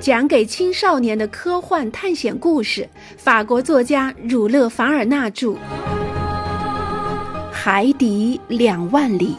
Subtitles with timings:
[0.00, 5.48] 讲给青少年的科幻探险故事，法国作家儒勒·凡尔纳著，
[7.52, 9.32] 《海底两万里》，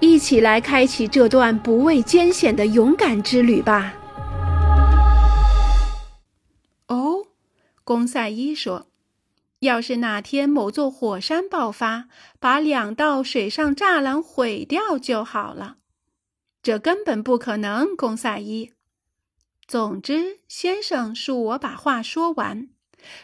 [0.00, 3.94] 一起来开启这段不畏艰险的勇敢之旅吧。
[6.88, 7.24] 哦，
[7.82, 8.86] 公赛伊说
[9.60, 12.08] ：“要是哪天某座火山爆发，
[12.38, 15.76] 把两道水上栅栏毁掉就好了。”
[16.62, 18.72] 这根本不可能，公赛伊。
[19.66, 22.68] 总之，先生恕我把话说完。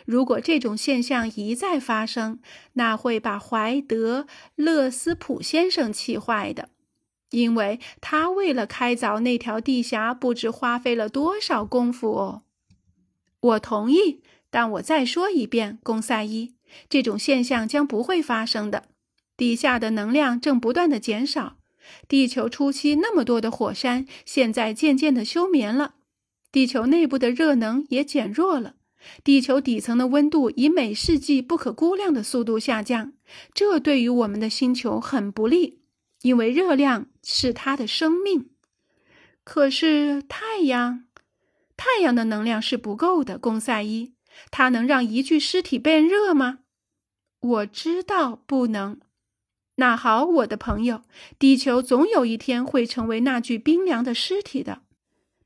[0.05, 2.41] 如果这种现象一再发生，
[2.74, 4.23] 那会把怀德·
[4.55, 6.69] 勒斯普先生气坏的，
[7.30, 12.42] 因为他为了开凿那条地峡，不知花费了多少功夫哦。
[13.41, 16.55] 我同意，但我再说一遍，公赛伊，
[16.88, 18.84] 这种现象将不会发生的。
[19.36, 21.56] 地下的能量正不断的减少，
[22.06, 25.95] 地球初期那么多的火山，现在渐渐的休眠了。
[26.52, 28.74] 地球内部的热能也减弱了，
[29.22, 33.12] 地球底层的温度以每世纪不可估量的速度下降，
[33.55, 35.80] 这对于我们的星球很不利，
[36.22, 38.50] 因为热量是它的生命。
[39.44, 41.05] 可是太阳，
[41.77, 43.38] 太阳的能量是不够的。
[43.38, 44.14] 公赛伊，
[44.50, 46.60] 它能让一具尸体变热吗？
[47.41, 49.00] 我知道不能。
[49.77, 51.03] 那好，我的朋友，
[51.38, 54.82] 地球总有一天会成为那具冰凉的尸体的。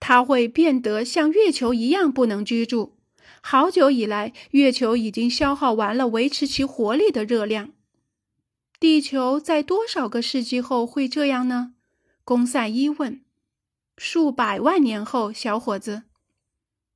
[0.06, 2.98] 它会变得像月球一样不能居住。
[3.40, 7.70] 好久以来，月球已经消耗完了维持其活力的热量。
[8.78, 11.72] 地球在多少个世纪后会这样呢？
[12.22, 13.22] 公赛伊问。
[13.96, 16.02] 数百万年后，小伙子。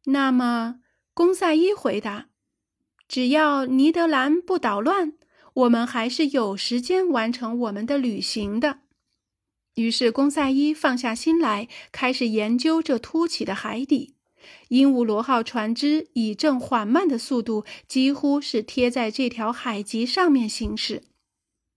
[0.04, 0.80] 那么，
[1.14, 2.26] 公赛伊回答
[3.08, 5.14] ：“只要尼德兰不捣乱，
[5.54, 8.80] 我们还是有时间完成我们的旅行的。”
[9.78, 14.16] 于是，公赛伊放下心来，开始研究这凸起的海底。
[14.70, 21.04] 鹦鹉螺号船只以正缓慢的速度，几乎是贴在这条海脊上面行驶。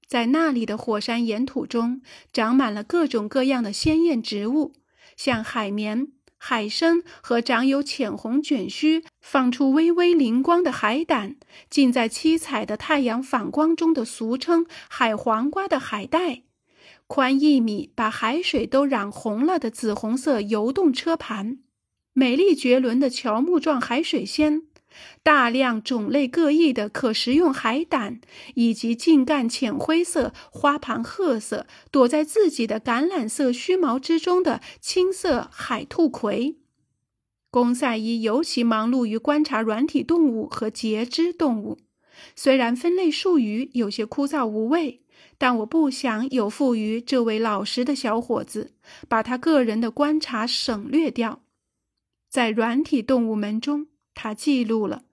[0.08, 2.02] 在那里的火山岩土中，
[2.34, 4.74] 长满了各种各样的鲜艳植物，
[5.16, 6.08] 像海绵、
[6.38, 11.36] 海参和长有浅红卷须、放出微微灵光的海胆，
[11.70, 16.42] 浸在七彩的太阳反光中的俗称海黄瓜的海带。
[17.14, 21.60] 宽一米、把海水都染红了的紫红色游动车盘，
[22.14, 24.62] 美丽绝伦的乔木状海水仙，
[25.22, 28.22] 大量种类各异的可食用海胆，
[28.56, 36.60] 以及茎干浅灰色、花盘褐色、躲在自己的橄榄色须毛之中的青色海兔葵。
[37.50, 41.78] 公赛伊尤其忙碌于观察软体动物和节肢动物，
[42.38, 45.01] 虽然分类术语有些枯燥无味。
[45.38, 48.74] 但我不想有负于这位老实的小伙子，
[49.08, 51.42] 把他个人的观察省略掉。
[52.30, 55.04] 在软体动物门中，他记录了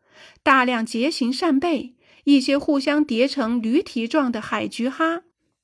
[0.43, 5.23] 大量节形扇贝、一些互相叠成驴蹄状的海菊哈、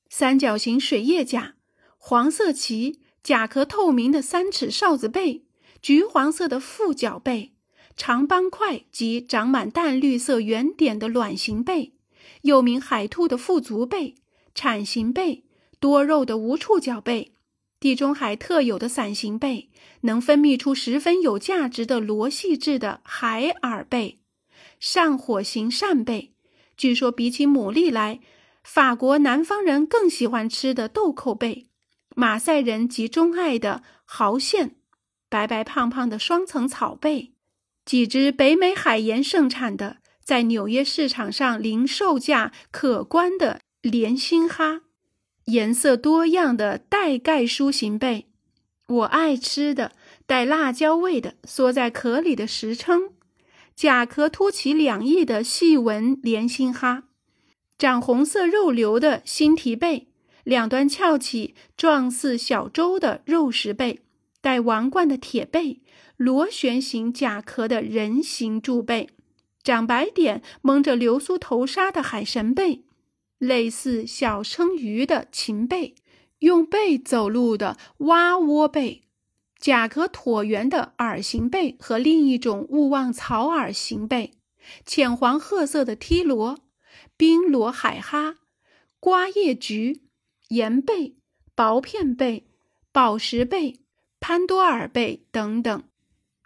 [0.08, 1.56] 三角形水叶甲、
[1.98, 5.44] 黄色鳍、甲壳透明的三齿哨子贝、
[5.82, 7.52] 橘黄色的腹角贝、
[7.96, 11.92] 长斑块及长满淡绿色圆点的卵形贝，
[12.42, 14.14] 又名海兔的腹足贝。
[14.54, 15.44] 铲形贝、
[15.80, 17.34] 多肉的无触角贝、
[17.80, 19.70] 地中海特有的伞形贝，
[20.02, 24.20] 能分泌出十分有价值的螺细质的海耳贝、
[24.78, 26.34] 上火型扇贝。
[26.76, 28.20] 据说比起牡蛎来，
[28.62, 31.68] 法国南方人更喜欢吃的豆蔻贝，
[32.16, 34.76] 马赛人极钟爱的蚝线，
[35.28, 37.34] 白白胖胖的双层草贝，
[37.84, 43.60] 几只北美海盐盛产的，在纽约市场上零售价可观的。
[43.84, 44.80] 莲心哈，
[45.44, 48.24] 颜色多样的带盖书形贝，
[48.88, 49.92] 我爱吃的
[50.24, 53.10] 带辣椒味的缩在壳里的石蛏，
[53.76, 57.02] 甲壳凸起两翼的细纹莲心哈，
[57.76, 60.08] 长红色肉瘤的新蹄贝，
[60.44, 64.00] 两端翘起状似小舟的肉食贝，
[64.40, 65.82] 带王冠的铁贝，
[66.16, 69.10] 螺旋形甲壳的人形柱贝，
[69.62, 72.84] 长白点蒙着流苏头纱的海神贝。
[73.46, 75.94] 类似小生鱼的禽贝，
[76.38, 79.02] 用背走路的蛙窝贝，
[79.58, 84.32] 甲壳椭圆的耳形贝和另一种勿忘草耳形贝，
[84.86, 86.58] 浅黄褐色的梯螺，
[87.16, 88.36] 冰螺海哈，
[88.98, 90.02] 瓜叶菊，
[90.48, 91.16] 盐贝，
[91.54, 92.46] 薄片贝，
[92.92, 93.80] 宝石贝，
[94.20, 95.82] 潘多尔贝等等。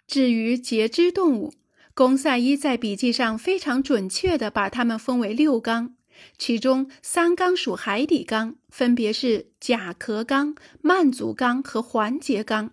[0.05, 1.53] 至于节肢动物，
[1.93, 5.95] 公赛伊在笔记上非常准确地把它们分为六纲。
[6.37, 12.71] 其中三纲属海底纲，分别是甲壳纲、慢足纲和环节纲。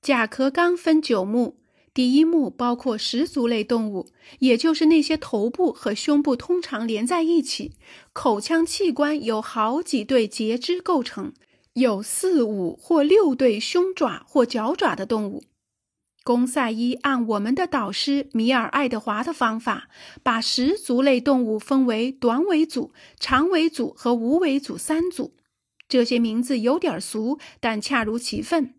[0.00, 1.58] 甲壳纲分九目，
[1.92, 4.06] 第一目包括十足类动物，
[4.38, 7.72] 也就是那些头部和胸部通常连在一起，
[8.12, 11.32] 口腔器官由好几对节肢构成，
[11.72, 15.42] 有四五或六对胸爪或脚爪的动物。
[16.28, 19.88] 公赛伊按我们的导师米尔·爱德华的方法，
[20.22, 25.32] 把十足类动物分为短尾组、长尾组和无尾组三组。
[25.88, 28.74] 这些名字有点俗，但恰如其分。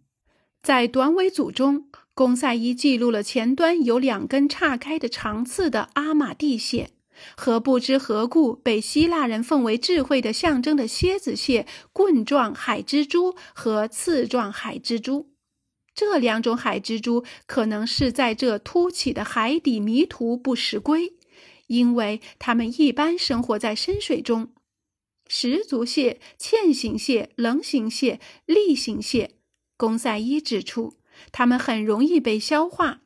[0.61, 6.91] 在短尾组中，公赛伊记录了前端有两根岔开的长刺的阿马蒂蟹，
[7.35, 15.31] 和不知何故被希腊人奉为智慧的象征的蝎子蟹、棍状海蜘蛛和刺状海蜘蛛。
[15.99, 21.11] 这两种海蜘蛛可能是在这凸起的海底迷途不时归，
[21.67, 24.53] 因为它们一般生活在深水中。
[25.27, 29.31] 十足蟹、嵌形蟹、棱形蟹、粒形蟹，
[29.75, 30.93] 公赛伊指出，
[31.33, 33.01] 它们很容易被消化。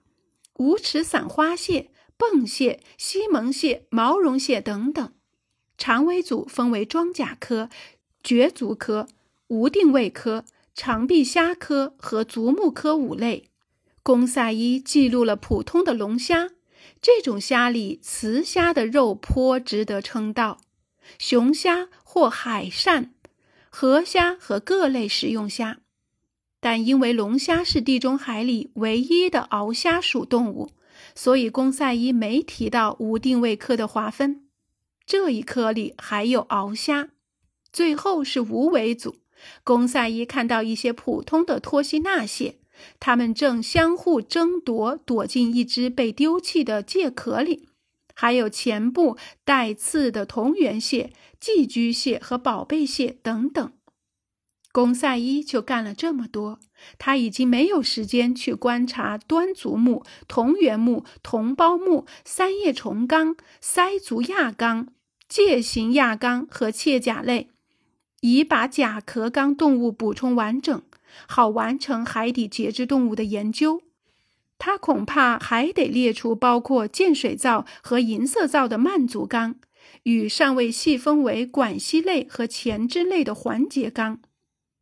[0.59, 5.11] 无齿伞花蟹、泵蟹、西蒙蟹、毛绒蟹等等。
[5.79, 7.71] 长尾组分为装甲科、
[8.21, 9.07] 蕨足科、
[9.47, 10.45] 无定位科。
[10.75, 13.49] 长臂虾科和足目科五类，
[14.01, 16.49] 公赛伊记录了普通的龙虾。
[16.99, 20.61] 这种虾里，雌虾的肉颇值得称道。
[21.19, 23.09] 雄虾或海鳝、
[23.69, 25.79] 河虾和各类食用虾，
[26.59, 30.71] 但因为龙虾是地中海里唯一的螯虾属动物，
[31.13, 34.47] 所以公赛伊没提到无定位科的划分。
[35.05, 37.09] 这一科里还有鳌虾。
[37.71, 39.17] 最后是无尾组。
[39.63, 42.55] 公赛伊看到一些普通的托西纳蟹，
[42.99, 47.69] 它们正相互争夺，躲进一只被丢弃的介壳里。
[48.15, 53.71] 还有前部带刺的同源蟹、寄居蟹和宝贝蟹等等。
[54.71, 56.59] 公赛伊就干了这么多，
[56.97, 64.87] 他已经没有时间去观察端足目、同源目、同胞目、三叶虫纲、鳃足亚纲、
[65.27, 67.49] 介形亚纲和切甲类。
[68.23, 70.81] 以把甲壳纲动物补充完整，
[71.27, 73.81] 好完成海底节肢动物的研究。
[74.57, 79.55] 他恐怕还得列出包括建水灶和银色灶的慢足纲，
[80.03, 84.21] 与尚未细分为管栖类和前肢类的环节纲。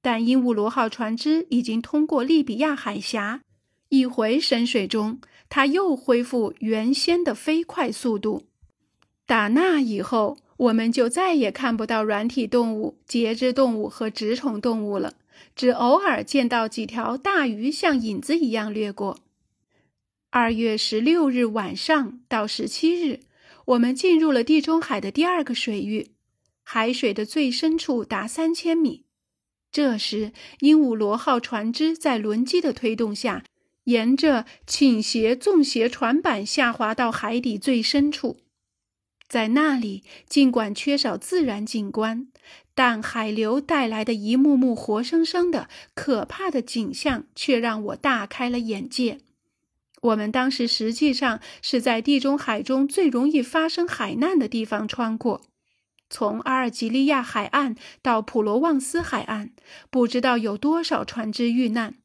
[0.03, 3.41] 但鹦鹉螺号船只已经通过利比亚海峡，
[3.89, 8.43] 一回深水中，它又恢复原先的飞快速度。
[9.25, 10.37] 打那以后。
[10.61, 15.15] 我们就再也看不到软体动物、节肢动物和直虫动物了，
[15.55, 19.19] 只偶尔见到几条大鱼像影子一样掠过。
[20.29, 23.21] 二月十六日晚上到十七日，
[23.65, 26.11] 我们进入了地中海的第二个水域，
[26.61, 29.05] 海水的最深处达三千米。
[29.71, 33.43] 这时，鹦鹉螺号船只在轮机的推动下，
[33.85, 38.37] 沿着倾斜纵斜船板下滑到海底最深处。
[39.31, 42.27] 在那里，尽管缺少自然景观，
[42.75, 49.19] 但海流带来的一幕幕活生生的、可怕的景象却让我大开了眼界。
[50.01, 55.39] 我们当时实际上是在地中海中最容易发生海难的地方穿过，
[56.09, 59.51] 从阿尔及利亚海岸到普罗旺斯海岸，
[59.89, 61.95] 不知道有多少船只遇难，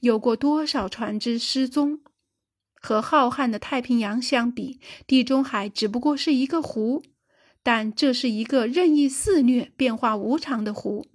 [0.00, 2.00] 有过多少船只失踪。
[2.82, 7.04] 和浩瀚的太平洋相比，地中海只不过是一个湖，
[7.62, 11.06] 但这是一个任意肆虐、变化无常的湖。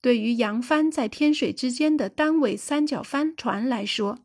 [0.00, 4.20] 对于扬帆在天水之间的单尾三角帆船来说，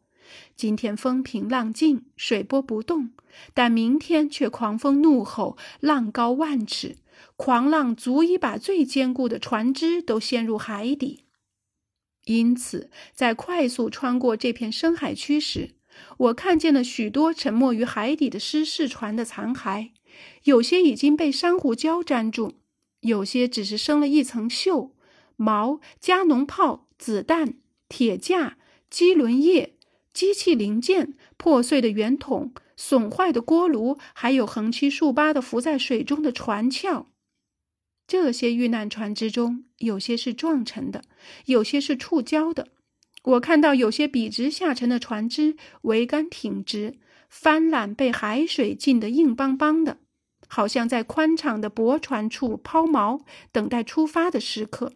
[0.55, 3.11] 今天风平浪静，水波不动，
[3.53, 6.95] 但明天却狂风怒吼，浪高万尺，
[7.35, 11.25] 狂浪足以把最坚固的船只都陷入海底。
[12.25, 15.75] 因此，在快速穿过这片深海区时，
[16.17, 19.89] 我看见了许多沉没于海底的失事船的残骸，
[20.43, 22.55] 有些已经被珊瑚礁粘住，
[23.01, 24.91] 有些只是生了一层锈、
[25.35, 27.53] 毛、加农炮、子弹、
[27.87, 28.57] 铁架、
[28.89, 29.75] 机轮叶、
[30.13, 37.07] 机器零件、破碎的圆筒、损坏的锅炉，还有横七竖八的浮在水中的船壳。
[38.07, 41.03] 这些遇难船之中，有些是撞沉的，
[41.45, 42.69] 有些是触礁的。
[43.27, 46.97] 我看到有些笔直下沉的船只桅杆挺直，
[47.29, 49.97] 帆缆被海水浸得硬邦邦的，
[50.47, 53.19] 好像在宽敞的驳船处抛锚，
[53.51, 54.93] 等待出发的时刻。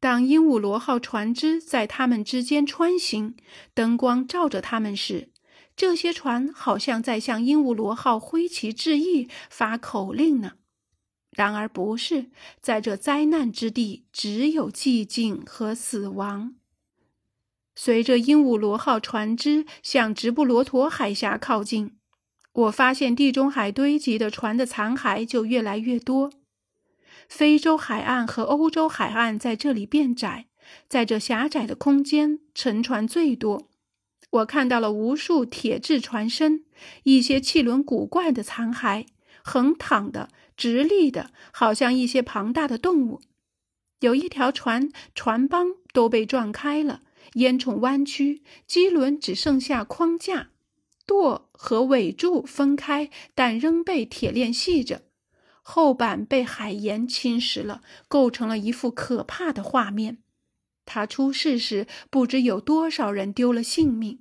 [0.00, 3.36] 当鹦鹉螺号船只在它们之间穿行，
[3.72, 5.30] 灯光照着它们时，
[5.76, 10.54] 这些船好像在向鹦鹉螺号挥旗致意、发口令呢。
[11.30, 16.57] 然而不是，在这灾难之地，只有寂静和死亡。
[17.80, 21.96] 随着鹦鹉螺号船只向直布罗陀海峡靠近，
[22.52, 26.32] 我发现地中海堆积的船的残骸就越来越多。
[27.28, 30.46] 非洲海岸和欧洲海岸在这里变窄，
[30.88, 33.68] 在这狭窄的空间，沉船最多。
[34.30, 36.64] 我看到了无数铁质船身，
[37.04, 39.06] 一些气轮古怪的残骸，
[39.44, 43.20] 横躺的、直立的，好像一些庞大的动物。
[44.00, 47.02] 有一条船，船帮都被撞开了。
[47.34, 50.50] 烟囱弯曲，机轮只剩下框架，
[51.06, 55.02] 舵和尾柱分开，但仍被铁链系着。
[55.62, 60.18] 后板被海盐侵蚀了，构成了一幅可怕的画面。
[60.86, 64.20] 它出事时，不知有多少人丢了性命，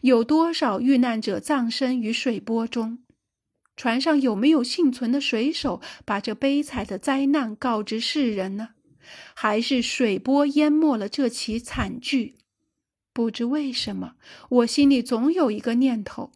[0.00, 3.00] 有多少遇难者葬身于水波中。
[3.76, 8.70] 船上有没有幸存的水手，把这悲惨的灾难告知世人呢？
[9.34, 12.36] 还是水波淹没了这起惨剧？
[13.16, 14.16] 不知为什么，
[14.50, 16.32] 我心里总有一个念头：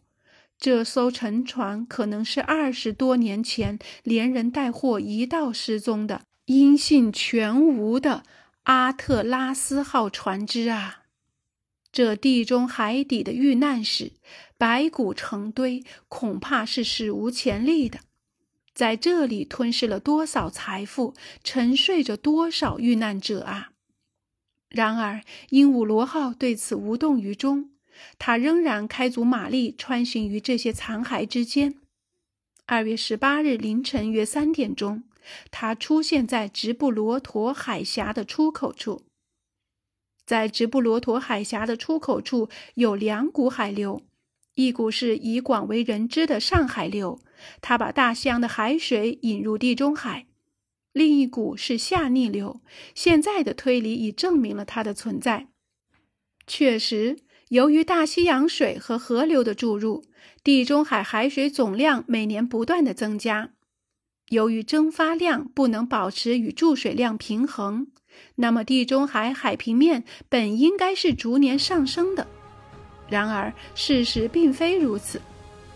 [0.57, 8.23] 这艘沉船可能是二十多年前连人带货一道失踪的、音信全无的
[8.63, 11.03] 阿特拉斯号船只啊！
[11.91, 14.13] 这地中海底的遇难史，
[14.57, 17.99] 白骨成堆，恐怕是史无前例的。
[18.73, 23.70] 在这里吞噬了多少财富，沉睡着多少遇难者啊！
[24.71, 27.71] 然而，鹦鹉螺号对此无动于衷，
[28.17, 31.75] 它仍然开足马力穿行于这些残骸之间。
[32.65, 35.03] 二月十八日凌晨约三点钟，
[35.51, 39.03] 它出现在直布罗陀海峡的出口处。
[40.25, 44.01] 在直布罗陀海峡的出口处有两股海流，
[44.55, 47.19] 一股是以广为人知的上海流，
[47.59, 50.27] 它把大西洋的海水引入地中海。
[50.93, 52.61] 另一股是下逆流，
[52.93, 55.47] 现在的推理已证明了它的存在。
[56.45, 57.17] 确实，
[57.49, 60.03] 由于大西洋水和河流的注入，
[60.43, 63.51] 地中海海水总量每年不断的增加。
[64.29, 67.87] 由于蒸发量不能保持与注水量平衡，
[68.35, 72.27] 那么地中海海平面本应该是逐年上升的。
[73.09, 75.21] 然而，事实并非如此。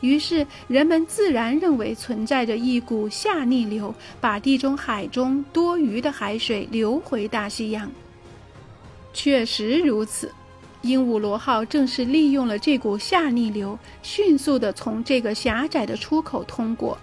[0.01, 7.89] 于是，人们自然认为存在着一股下逆流，把地中海中多余的海水流回大西洋。
[9.13, 10.31] 确实如此，
[10.81, 16.97] 鹦鹉螺号正是利用了这股下逆流，迅速地从这个狭窄的出口通过。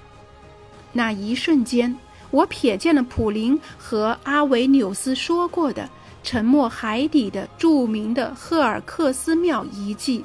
[0.93, 1.97] 那一瞬间，
[2.31, 5.89] 我瞥见了普林和阿维纽斯说过的
[6.23, 10.23] 沉没海底的著名的赫尔克斯庙遗迹。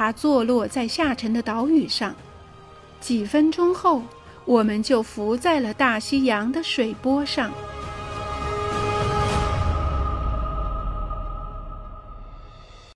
[0.00, 2.14] 它坐落在下沉的岛屿上，
[3.02, 4.02] 几分钟后，
[4.46, 7.52] 我们就浮在了大西洋的水波上。